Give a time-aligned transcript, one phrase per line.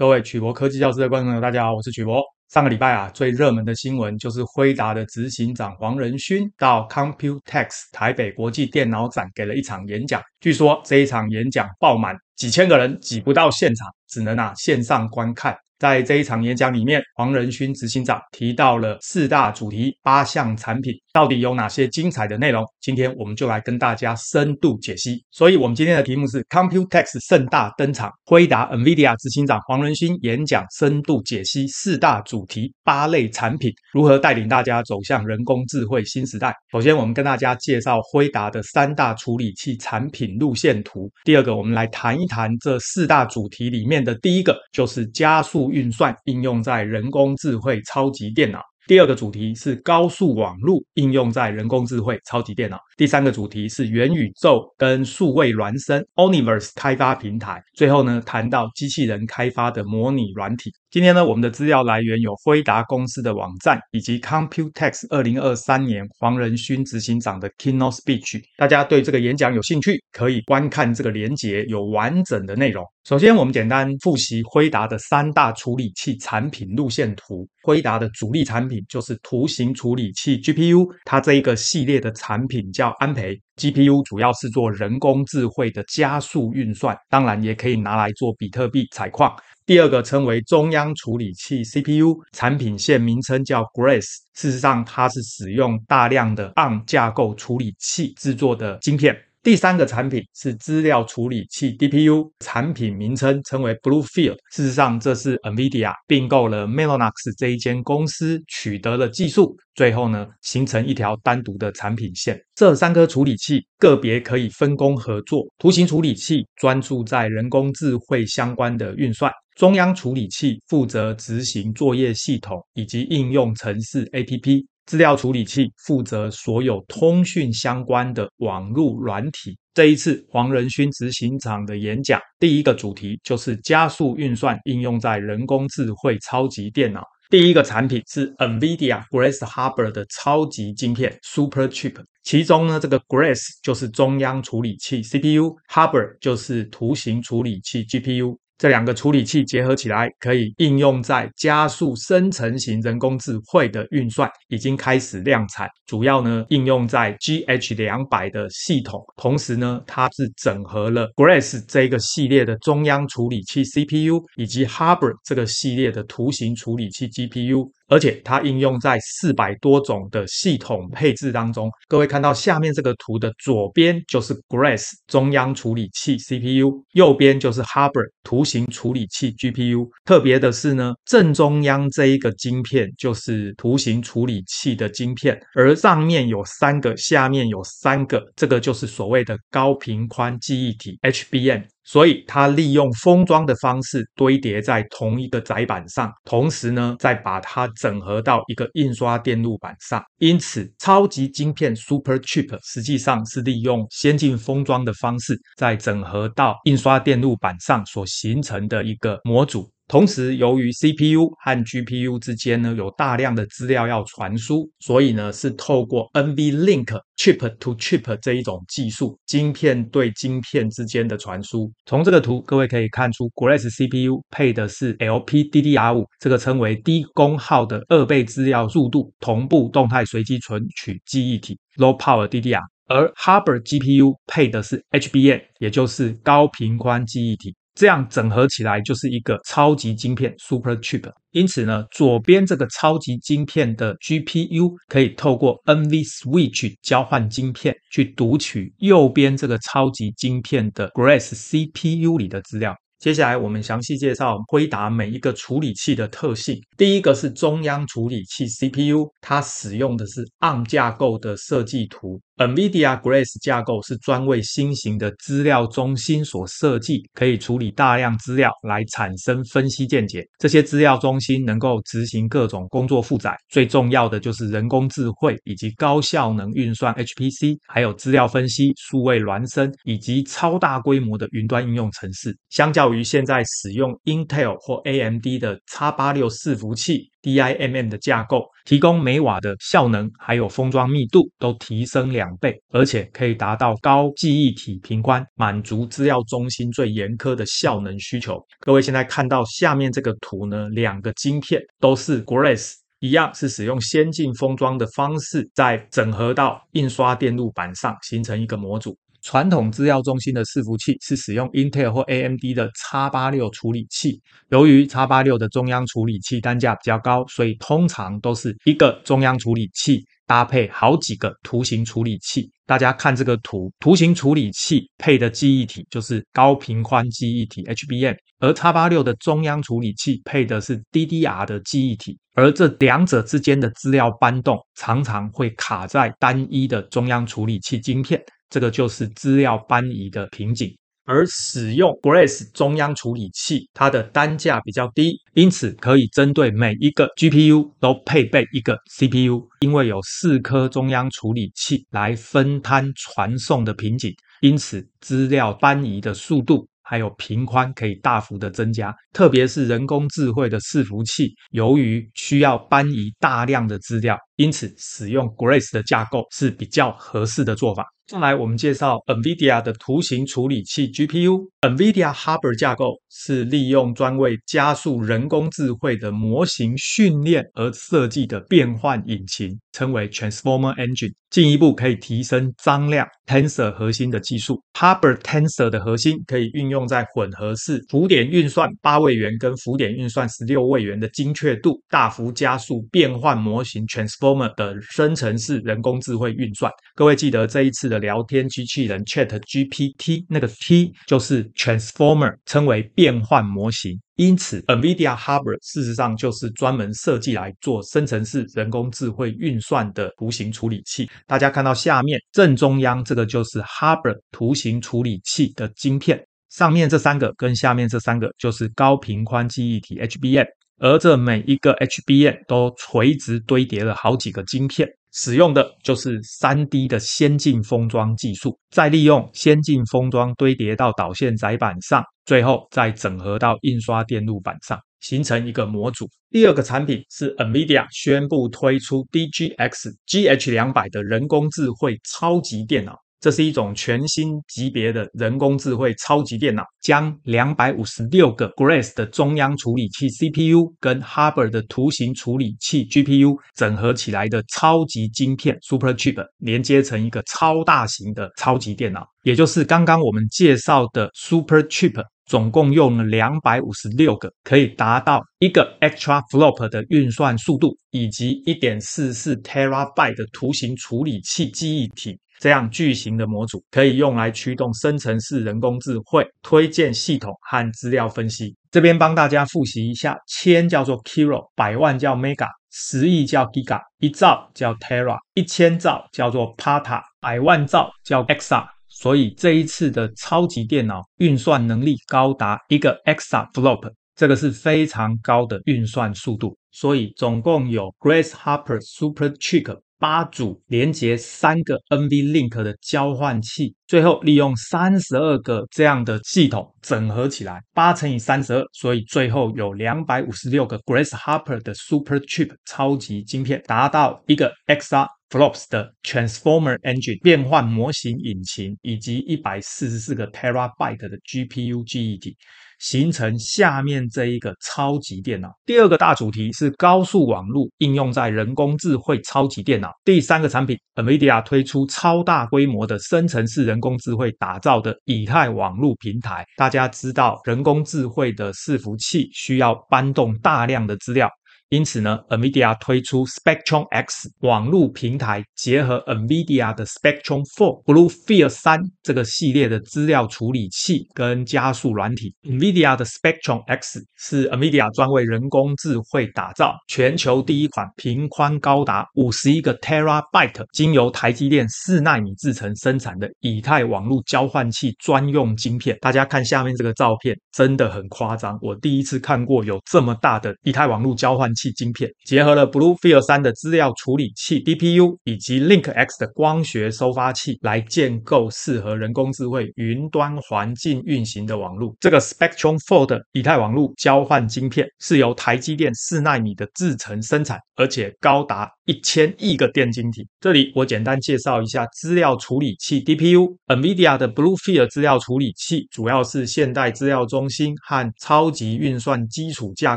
[0.00, 2.22] 各位曲博科技教室的观众朋友，大家好，我是曲博。
[2.48, 10.22] 上个礼拜啊，最热门的新闻就是辉达的执行长黄仁勋到 Computex 台北国际电脑展给了一场演讲。
[10.40, 15.54] 据说这一场演讲爆满，几千个人挤不到现场，只能啊线上观看。
[15.80, 22.62] 在这一场演讲里面，黄仁勋执行长提到了四大主题、八项产品，到底有哪些精彩的内容？
[22.82, 25.24] 今天我们就来跟大家深度解析。
[25.30, 36.54] 所以，我们今天的题目是 Computex 盛大登场，辉达 NVIDIA 执行长黄仁勋演讲深度解析四大主题、八类产品，如何带领大家走向人工智慧新时代？
[36.70, 41.10] 首先，我们跟大家介绍辉达的三大处理器产品路线图。
[41.24, 45.69] 第二个，我们来谈一谈这四大主题里面的第一个，就是加速。
[45.70, 48.60] 运算应用在人工智慧超级电脑。
[48.86, 52.76] 第二个主题是高速网路应用在人工智慧超级电脑。
[52.96, 57.62] 第三个主题是元宇宙跟数位孪生 （Universe 开发平台。
[57.74, 60.72] 最后呢，谈到机器人开发的模拟软体。
[60.90, 68.42] 今天呢，我们的资料来源有辉达公司的网站，以及 Computex 二零二三年黄仁勋执行长的 Keynote Speech。
[68.56, 72.84] 大家对这个演讲有兴趣，可以观看这个连结，有完整的内容。
[73.04, 77.48] 首先，我们简单复习辉达的三大处理器产品路线图。
[77.62, 89.32] 辉达的主力产品就是图形处理器 GPU，它这一个系列的产品叫安培 GPU，主要是做人工智慧的加速运算，当然也可以拿来做比特币采矿。
[89.70, 94.16] 第二个称为中央处理器 CPU，产品线名称叫 Grace。
[94.34, 99.16] 事实上，它是使用大量的 ARM 架构处理器制作的晶片。
[99.42, 104.36] 第三个产品是资料处理器 DPU，产品名称称为 Bluefield。
[104.52, 112.38] 事实上，这是 NVIDIA 并购了 Mellanox 这一间公司取得了技术，最后呢，形成一条单独的产品线。
[112.54, 115.46] 这三颗处理器个别可以分工合作。
[115.56, 124.66] 图形处理器专注在人工智慧相关的运算，中央处理器负责执行作业系统以及应用程式 APP。
[124.90, 129.56] 资料处理器负责所有通讯相关的网络软体。
[129.72, 137.04] 这一次黄仁勋执行长的演讲，第一个主题就是加速运算应用在人工智慧超级电脑。
[137.28, 148.36] 第一个产品是 NVIDIA Grace Harbor 的超级晶片 Super Chip，其中呢，这个 Grace 就是中央处理器 CPU，Harbor 就是图形处理器 GPU。
[148.60, 155.66] 这两个处理器结合起来，可以应用在加速生成型人工智慧的运算，已经开始量产。
[155.86, 167.66] 主要呢，应用在 GH 两百的系统，同时呢，它是整合了 Grace 这个系列的中央处理器 CPU，以及 Harbor 这个系列的图形处理器 GPU。
[167.90, 171.68] 而且它应用在四百多种的系统配置当中。
[171.88, 179.88] 各位看到下面这个图的左边就是 Grace 中央处理器 CPU，右边就是 Hopper 图形处理器 GPU。
[180.04, 191.64] 特别的是呢，正中央这一个晶片就是图形处理器的晶片，而上面有三个，下面有三个，这个就是所谓的高频宽记忆体 HBM。
[191.84, 200.02] 所以，它利用封装的方式堆叠在同一个载板上，同时呢，再把它整合到一个印刷电路板上。
[200.18, 209.70] 因此，超级晶片 Super Chip 实际上是利用先进封装的方式，再整合到印刷电路板上所形成的一个模组。
[209.90, 221.68] 同时，由于 CPU 和 GPU 之间呢有大量的资料要传输，所以呢是透过 NVLink Chip to Chip 这一种技术，晶片对晶片之间的传输。
[221.86, 237.56] 从这个图，各位可以看出，Grace CPU 配的是 LPDDR5，这个称为低功耗的二倍资料速度同步动态随机存取记忆体 Low Power DDR，而 Hopper GPU 配的是 HBM，也就是高频宽记忆体。
[237.80, 241.10] 这样整合起来就是一个超级晶片 Super Chip。
[241.30, 252.76] 因此呢，左边这个超级晶片的 GPU 可以透过 NVSwitch 交换晶片去读取右边这个超级晶片的 Grace CPU 里的资料。
[252.98, 256.60] 接下来我们详细介绍辉达每一个处理器的特性。
[256.76, 262.20] 第一个是中央处理器 CPU，它使用的是 ARM 架构的设计图。
[262.40, 270.26] NVIDIA Grace 架构是专为新型的资料中心所设计，可以处理大量资料来产生分析见解。
[270.38, 282.34] 这些资料中心能够执行各种工作负载，最重要的就是人工智慧以及高效能运算 HPC，还有资料分析、数位孪生以及超大规模的云端应用程式。
[282.48, 298.40] 相较于现在使用 Intel 或 AMD 的 X86 伺服器，DIMM 的架构，提供每瓦的效能，还有封装密度都提升两倍，而且可以达到高记忆体频宽，满足资料中心最严苛的效能需求。
[298.60, 308.96] 各位现在看到下面这个图呢，两个晶片都是 Grace，一样是使用先进封装的方式，再整合到印刷电路板上，形成一个模组。
[309.22, 314.20] 传统资料中心的伺服器是使用 Intel 或 AMD 的 X86 处理器，
[314.50, 322.50] 由于 X86 的中央处理器单价比较高，所以通常都是一个中央处理器搭配好几个图形处理器。
[322.66, 338.22] 大家看这个图，图形处理器配的记忆体就是高频宽记忆体 HBM，而 X86 的中央处理器配的是 DDR 的记忆体，而这两者之间的资料搬动常常会卡在单一的中央处理器晶片。
[338.50, 367.84] 这个就是资料搬移的瓶颈，而使用 Grace 中央处理器，它的单价比较低，因此可以针对每一个 GPU 都配备一个 CPU，因为有四颗中央处理器来分摊传送的瓶颈，因此资料搬移的速度还有频宽可以大幅的增加，特别是人工智慧的伺服器，由于需要搬移大量的资料，因此使用 Grace 的架构是比较合适的做法。
[368.06, 371.46] 再来，我们介绍 NVIDIA 的图形处理器 GPU。
[371.60, 384.60] NVIDIA Hopper 架构是利用专为加速人工智慧的模型训练而设计的变换引擎，称为 Transformer Engine，进一步可以提升张量 Tensor 核心的技术。
[384.72, 396.72] Hopper Tensor 的核心可以运用在混合式浮点运算八位元跟浮点运算十六位元的精确度，大幅加速变换模型 Transformer former 的生成式人工智慧运算。
[396.96, 398.00] 各位记得这一次的。
[398.00, 404.00] 聊天机器人 ChatGPT 那个 T 就是 Transformer，称为变换模型。
[404.16, 411.10] 因此，NVIDIA Hopper 事实上就是专门设计来做生成式人工智慧运算的图形处理器。
[411.26, 420.46] 大家看到下面正中央这个就是 Hopper 图形处理器的晶片，上面这三个跟下面这三个就是高频宽记忆体 HBM，
[420.80, 424.88] 而这每一个 HBM 都垂直堆叠了好几个晶片。
[425.12, 436.08] 使用的就是 3D 的先进封装技术，再利用先进封装堆叠到导线载板上，最后再整合到印刷电路板上，形成一个模组。
[436.30, 442.96] 第二个产品是 NVIDIA 宣布推出 DGX GH200 的人工智慧超级电脑。
[443.20, 469.36] 这是一种全新级别的人工智慧超级电脑，将两百五十六个 Grace 的中央处理器 CPU 跟 Hopper 的图形处理器 GPU 整合起来的超级晶片 Super Chip，连接成一个超大型的超级电脑，也就是刚刚我们介绍的 Super Chip，总共用了两百五十六个，可以达到一个 extra flop 的运算速度，以及一点四四
[469.36, 472.18] Terabyte 的图形处理器记忆体。
[472.40, 478.56] 这样巨型的模组可以用来驱动生成式人工智慧、推荐系统和资料分析。
[478.70, 488.66] 这边帮大家复习一下：千叫做 Kilo，百万叫 Mega，十亿叫 Giga，一兆叫 Terra，一千兆叫做 Peta，百万兆叫 Exa。
[488.88, 496.56] 所以这一次的超级电脑运算能力高达一个 Exaflop，这个是非常高的运算速度。
[496.70, 499.78] 所以总共有 Grace Hopper Super Chip。
[500.00, 520.96] 八组连接三个 NVLink 的交换器，最后利用三十二个这样的系统整合起来，八乘以三十二，所以最后有两百五十六个 Grace Hopper 的 Super Chip 超级晶片，达到一个 XR Flops 的 Transformer Engine 变换模型引擎，以及一百四十四个 Terabyte
[520.96, 522.34] 的 GPU 记忆体。
[522.80, 525.50] 形成下面这一个超级电脑。
[525.64, 529.92] 第二个大主题是高速网络应用在人工智慧超级电脑。
[530.04, 536.44] 第三个产品，NVIDIA 推出超大规模的生成式人工智慧打造的以太网络平台。
[536.56, 541.28] 大家知道，人工智慧的伺服器需要搬动大量的资料。
[541.70, 552.34] 因此呢，NVIDIA 推出 Spectrum X 网络平台，结合 NVIDIA 的 Spectrum 4、BlueField 3这个系列的资料处理器跟加速软体。
[552.42, 565.96] NVIDIA 的 Spectrum X 是 NVIDIA 专为人工智慧打造，全球第一款频宽高达五十一个 Terabyte，经由台积电四纳米制程生产的以太网络交换器专用晶片。
[566.00, 568.58] 大家看下面这个照片，真的很夸张。
[568.60, 571.70] 我第一次看过有这么大的以太网络交换器。
[571.70, 581.94] 晶片，结合了 BlueField 三的资料处理器 DPU 以及 LinkX 的光学收发器，来建构适合人工智慧云端环境运行的网络。
[582.00, 590.26] 这个 Spectrum Four 的以太网络交换晶片是由台积电四纳米的制程生产，而且高达一千亿个电晶体。
[590.40, 599.96] 这里我简单介绍一下资料处理器 DPU，NVIDIA 的 BlueField 资料处理器主要是现代资料中心和超级运算基础架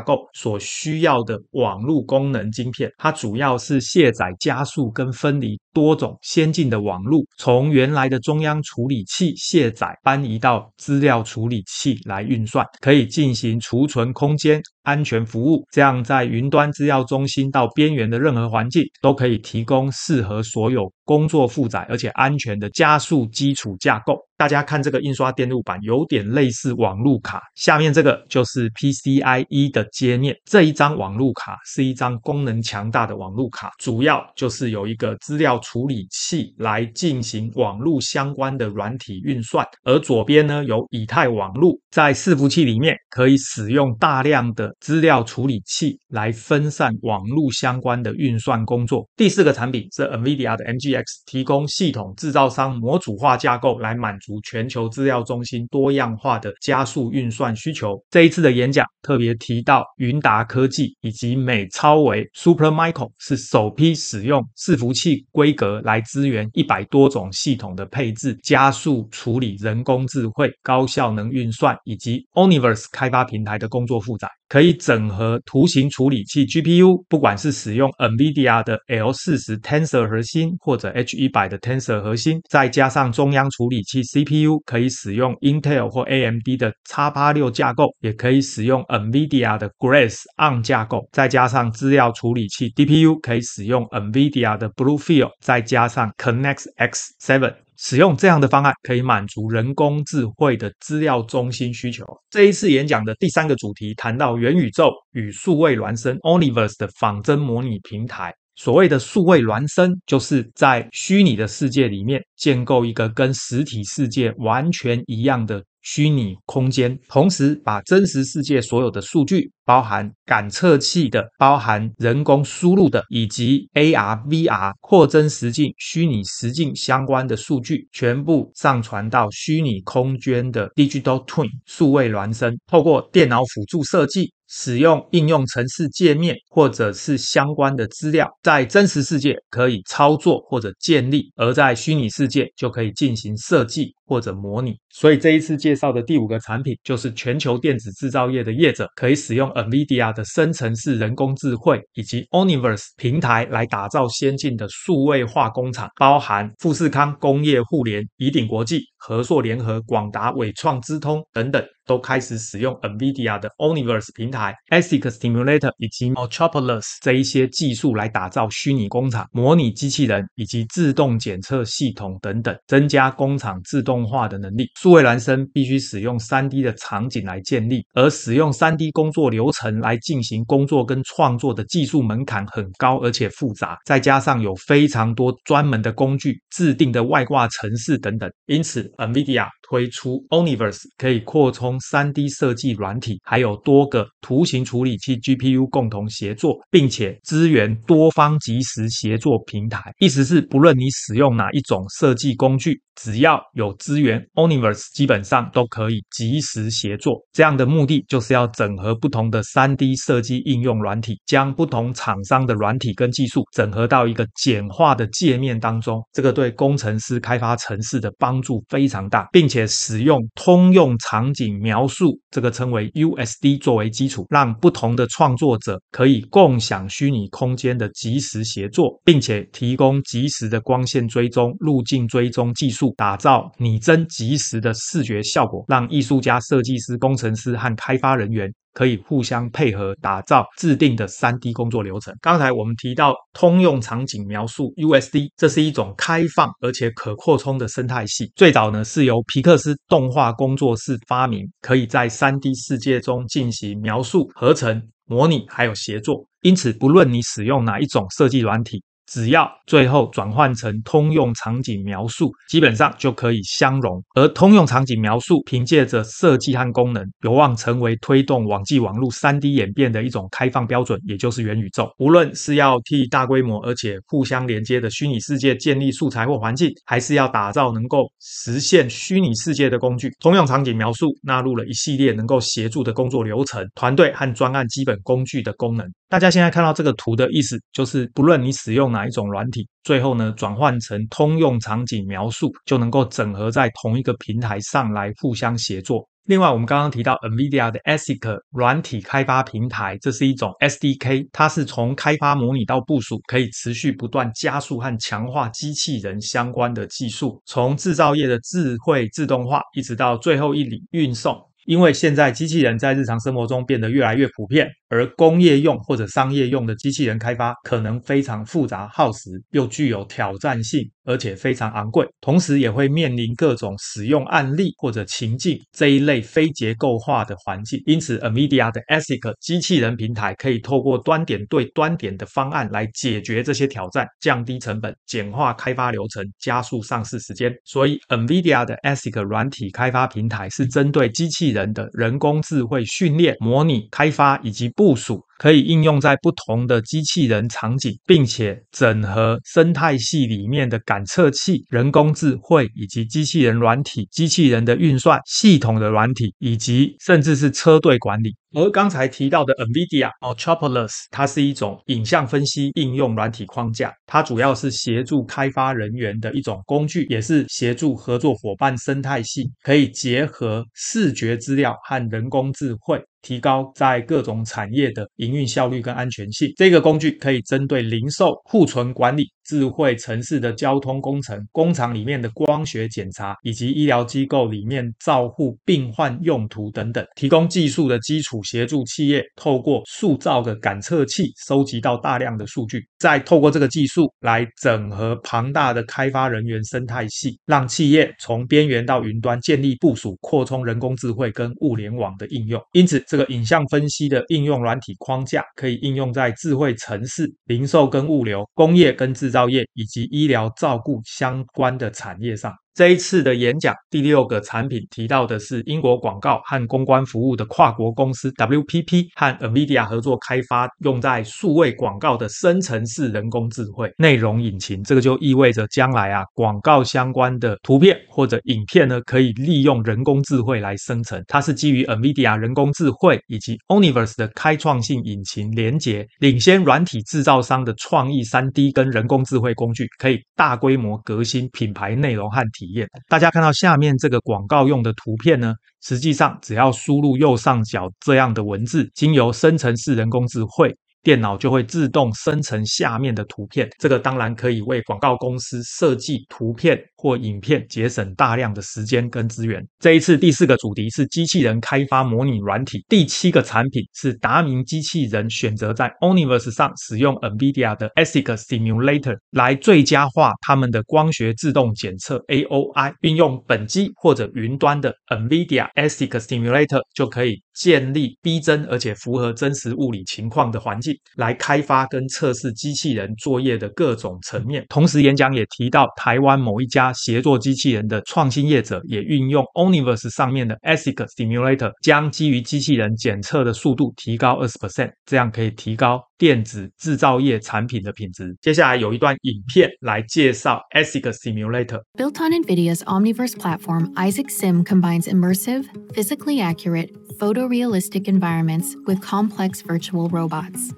[0.00, 14.62] 构所需要的网络功能晶片，它主要是卸载、加速跟分离多种先进的网络，从原来的中央处理器卸载搬移到资料处理器来运算，可以进行储存空间。
[14.84, 24.18] 安全服务，这样在云端制药中心到边缘的任何环境，都可以提供适合所有工作负载而且安全的加速基础架构。
[24.36, 27.40] 大家看这个印刷电路板，有点类似网路卡。
[27.54, 30.34] 下面这个就是 PCIe 的接面。
[30.44, 39.64] 这一张网路卡是一张功能强大的网路卡，主要就是有一个资料处理器来进行网路相关的软体运算。
[39.84, 49.08] 而左边呢，有以太网路，在伺服器里面可以使用大量的资料处理器来分散网路相关的运算工作。
[49.16, 58.02] 第四个产品是 NVIDIA 的 MG X 提供系统制造商模组化架构来满足全球资料中心多样化的加速运算需求。
[58.10, 74.28] 这一次的演讲特别提到，云达科技以及美超维 Supermicro 是首批使用伺服器规格来支援一百多种系统的配置、加速处理、人工智慧、高效能运算以及 Omniverse 开发平台的工作负载。
[74.54, 86.72] 可以整合图形处理器 GPU，不管是使用 NVIDIA 的 L40 Tensor 核心或者 H100 的 Tensor 核心，再加上中央处理器 CPU，可以使用 Intel 或 AMD 的
[86.88, 97.63] X86 架构，也可以使用 NVIDIA 的 Grace on 架构，再加上资料处理器 DPU，可以使用 NVIDIA 的 BlueField，再加上 ConnectX Seven。
[97.76, 102.04] 使用这样的方案可以满足人工智慧的资料中心需求。
[102.30, 108.34] 这一次演讲的第三个主题谈到元宇宙与数位孪生 Oniverse 的仿真模拟平台。
[108.56, 115.64] 所谓的数位孪生，就是在虚拟的世界里面建构一个跟实体世界完全一样的。
[115.84, 134.32] 虚拟空间，同时把真实世界所有的数据，包含感测器的、包含人工输入的，以及 AR、VR 扩增实境、虚拟实境相关的数据，全部上传到虚拟空间的 Digital Twin 数位孪生，透过电脑辅助设计。
[134.46, 144.74] 使用应用程式界面或者是相关的资料，在真实世界可以操作或者建立，而在虚拟世界就可以进行设计或者模拟。
[144.90, 161.62] 所以这一次介绍的第五个产品，就是全球电子制造业的业者可以使用 NVIDIA 的生成式人工智慧以及 oniverse 平台来打造先进的数位化工厂，包含富士康工业互联、宜鼎国际、和硕联合、广达、纬创、资通等等。
[161.86, 174.66] 都开始使用 NVIDIA 的 o n i v e r s e 平台、ASIC Simulator 以及 Metropolis 这一些技术来打造虚拟工厂、模拟机器人以及自动检测系统等等，增加工厂自动化的能力。
[174.80, 199.80] 数位孪生必须使用 3D 的场景来建立，而使用 3D 工作流程来进行工作跟创作的技术门槛很高而且复杂，再加上有非常多专门的工具、制定的外挂程式等等，因此 NVIDIA 推出 Universe，可以扩充 3D 设计软体，还有多个图形处理器 GPU 共同协作，并且支援多方即时协作平台。
[199.98, 207.18] 意思是，不论你使用哪一种设计工具，只要有资源 Universe，基本上都可以即时协作。
[207.32, 216.02] 这样的目的就是要整合不同的 3D 设计应用软体，将不同厂商的软体跟技术整合到一个简化的界面当中。
[216.12, 232.92] 这个对工程师开发城市的帮助非非常大，并且使用通用场景描述，这个称为 USD 作为基础，让不同的创作者可以共享虚拟空间的即时协作，并且提供即时的光线追踪、路径追踪技术。
[232.98, 242.14] 打造拟真即时的视觉效果，让艺术家、设计师、工程师和开发人员可以互相配合，打造制定的 3D 工作流程。
[242.20, 248.30] 刚才我们提到通用场景描述 USD，这是一种开放而且可扩充的生态系。
[248.36, 256.26] 最早呢是由皮克斯动画工作室发明，可以在 3D 世界中进行描述、合成、模拟还有协作。
[256.42, 258.82] 因此，不论你使用哪一种设计软体。
[259.06, 264.02] 只要最后转换成通用场景描述，基本上就可以相容。
[264.14, 271.90] 而通用场景描述凭借着设计和功能，有望成为推动网际网络 3D 演变的一种开放标准，也就是元宇宙。
[271.98, 285.86] 无论是要替大规模而且互相连接的虚拟世界建立素材或环境，还是要打造能够实现虚拟世界的工具，通用场景描述纳入了一系列能够协助的工作流程、团队和专案基本工具的功能。
[286.08, 296.08] 大家现在看到这个图的意思，就是不论你使用哪一种软体，最后呢转换成通用场景描述，就能够整合在同一个平台上来互相协作。
[296.26, 311.36] 另外，我们刚刚提到 NVIDIA 的 ASIC 软体开发平台，这是一种 SDK，它是从开发模拟到部署，可以持续不断加速和强化机器人相关的技术，从制造业的智慧自动化，一直到最后一里运送。
[311.66, 314.68] 因为现在机器人在日常生活中变得越来越普遍。
[314.90, 327.82] 而工业用或者商业用的机器人开发可能非常复杂耗时，又具有挑战性，而且非常昂贵，同时也会面临各种使用案例或者情境这一类非结构化的环境。
[327.86, 337.52] 因此，NVIDIA 的 ASIC 机器人平台可以透过端点对端点的方案来解决这些挑战，降低成本，简化开发流程，加速上市时间。
[337.64, 345.24] 所以，NVIDIA 的 ASIC 软体开发平台是针对机器人的人工智慧训练、模拟、开发以及部署。
[345.38, 358.34] 可以应用在不同的机器人场景，并且整合生态系里面的感测器、人工智慧以及机器人软体、机器人的运算系统的软体，以及甚至是车队管理。
[358.56, 376.52] 而刚才提到的 NVIDIA Metropolis，它是一种影像分析应用软体框架，它主要是协助开发人员的一种工具，也是协助合作伙伴生态系可以结合视觉资料和人工智慧，提高在各种产业的营运效率跟安全性。
[376.56, 388.34] 这个工具可以针对零售、库存管理、智慧城市的交通工程、工厂里面的光学检查，以及医疗机构里面照护病患用途等等，提供技术的基础。
[388.44, 402.60] 协助企业透过塑造的感测器收集到大量的数据，再透过这个技术来整合庞大的开发人员生态系，让企业从边缘到云端建立部署、扩充人工智慧跟物联网的应用。
[402.74, 412.52] 因此，这个影像分析的应用软体框架可以应用在智慧城市、零售跟物流、工业跟制造业以及医疗照顾相关的产业上。
[412.74, 424.82] 这一次的演讲，第六个产品提到的是英国广告和公关服务的跨国公司 WPP 和 NVIDIA 合作开发用在数位广告的生成式人工智慧内容引擎。
[424.82, 431.22] 这个就意味着将来啊，广告相关的图片或者影片呢，可以利用人工智慧来生成。
[431.28, 442.63] 它是基于 NVIDIA 人工智慧以及 Omniverse 的开创性引擎连接，领先软体制造商的创意 3D 跟人工智慧工具，可以大规模革新品牌内容和体。
[442.64, 450.74] 体验，大家看到下面这个广告用的图片呢，实际上只要输入右上角这样的文字，经由生成式人工智慧。
[451.04, 459.62] 电脑就会自动生成下面的图片，这个当然可以为广告公司设计图片或影片节省大量的时间跟资源。
[459.78, 480.93] 这一次第四个主题是机器人开发模拟软体，第七个产品是达明机器人选择在 Omniverse 上使用 NVIDIA 的 ASIC Simulator 来最佳化他们的光学自动检测 AOI，运用本机或者云端的 NVIDIA ASIC Simulator 就可以建立逼真而且符合真实物理情况的环境。
[481.16, 484.64] 来开发跟测试机器人作业的各种层面。
[484.68, 498.36] 同时，演讲也提到，台湾某一家协作机器人的创新业者也运用 oniverse 上面的 ASIC Simulator，将基于机器人检测的速度提高二十 percent，这样可以提高电子制造业产品的品质。
[498.40, 501.80] 接下来有一段影片来介绍 ASIC Simulator。
[501.96, 510.08] Built on NVIDIA's Omniverse platform, Isaac Sim combines immersive, physically accurate, photorealistic environments with complex virtual
[510.08, 510.72] robots.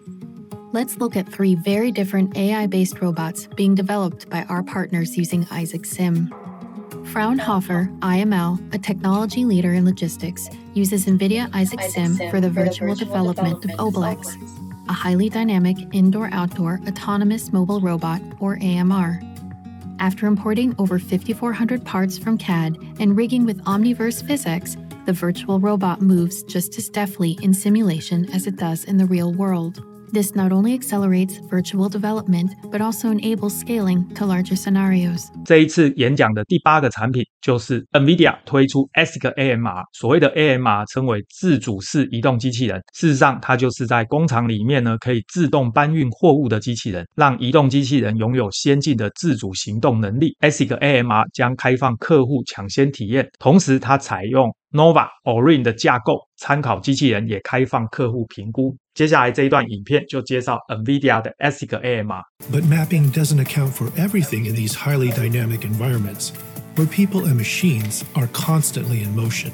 [0.76, 5.86] Let's look at three very different AI-based robots being developed by our partners using Isaac
[5.86, 6.28] Sim.
[7.06, 12.50] Fraunhofer IML, a technology leader in logistics, uses NVIDIA Isaac, Isaac Sim, Sim for the
[12.50, 19.22] virtual, virtual development, development of Obelix, a highly dynamic indoor-outdoor autonomous mobile robot, or AMR.
[19.98, 26.02] After importing over 5,400 parts from CAD and rigging with Omniverse physics, the virtual robot
[26.02, 29.82] moves just as deftly in simulation as it does in the real world.
[30.12, 35.28] This not only accelerates virtual development, but also enables scaling to larger scenarios.
[35.44, 39.82] 这一次演讲的第八个产品就是 NVIDIA 推出 ASIC AMR。
[39.92, 50.36] 所谓的 AMR 称为自主式移动机器人，事实上它就是在工厂里面呢可以自动搬运货物的机器人，让移动机器人拥有先进的自主行动能力。
[50.40, 58.75] ASIC AMR 将开放客户抢先体验，同时它采用 Nova Orin 的架构，参考机器人也开放客户评估。
[58.93, 66.31] 接下来这一段影片就介绍 NVIDIA 的 ASIC AMR。But mapping doesn't account for everything in these highly dynamic environments,
[66.75, 69.51] where people and machines are constantly in motion.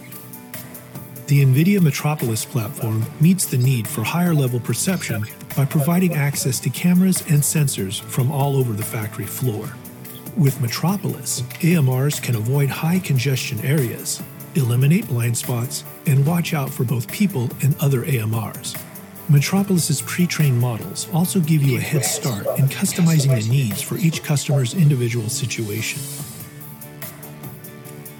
[1.28, 5.26] The NVIDIA Metropolis platform meets the need for higher level perception
[5.58, 9.68] by providing access to cameras and sensors from all over the factory floor.
[10.38, 14.22] With Metropolis, AMRs can avoid high congestion areas
[14.55, 18.81] eliminate blind spots, and watch out for both people and other AMRs.
[19.29, 24.23] Metropolis's pre-trained models also give you a head start in customizing the needs for each
[24.23, 26.03] customer's individual situation.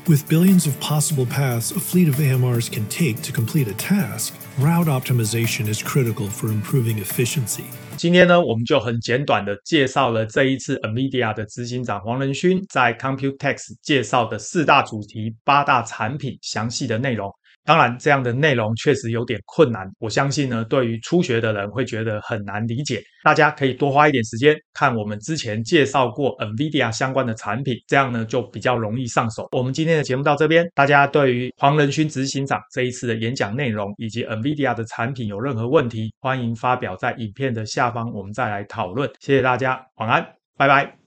[0.09, 4.35] With billions of possible paths a fleet of AMRs can take to complete a task,
[4.59, 7.67] route optimization is critical for improving efficiency.
[8.03, 17.33] 今天呢，我们就很简短的介绍了这一次 Amidia 的执行长黄仁勋在 Computex 介绍的四大主题、八大产品详细的内容。
[17.65, 23.01] 当然，这样的内容确实有点困难，我相信呢，对于初学的人会觉得很难理解。
[23.23, 29.49] 大家可以多花一点时间看我们之前介绍过 NVIDIA 相关的产品，这样呢就比较容易上手。
[29.53, 39.09] 我们今天的节目到这边，大家对于黄仁勋执行长这一次的演讲内容以及 NVIDIA 的产品有任何问题，欢迎发表在影片的下方，我们再来讨论。
[39.21, 41.02] 谢谢大家，晚安，拜拜。